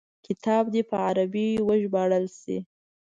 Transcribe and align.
کتاب 0.27 0.63
دي 0.73 0.81
په 0.89 0.95
عربي 1.07 1.47
وژباړل 1.67 2.25
شي. 2.39 2.57